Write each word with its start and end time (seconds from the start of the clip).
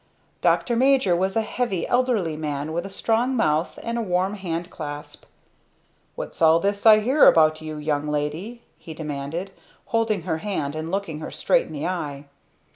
Dr. 0.41 0.75
Major 0.75 1.15
was 1.15 1.35
a 1.35 1.43
heavy 1.43 1.87
elderly 1.87 2.35
man 2.35 2.73
with 2.73 2.87
a 2.87 2.89
strong 2.89 3.35
mouth 3.35 3.77
and 3.83 3.99
a 3.99 4.01
warm 4.01 4.33
hand 4.33 4.71
clasp. 4.71 5.25
"What's 6.15 6.41
all 6.41 6.59
this 6.59 6.87
I 6.87 7.01
hear 7.01 7.27
about 7.27 7.61
you, 7.61 7.77
young 7.77 8.07
lady?" 8.07 8.63
he 8.79 8.95
demanded, 8.95 9.51
holding 9.85 10.23
her 10.23 10.39
hand 10.39 10.75
and 10.75 10.89
looking 10.89 11.19
her 11.19 11.29
straight 11.29 11.67
in 11.67 11.71
the 11.73 11.85
eye. 11.85 12.25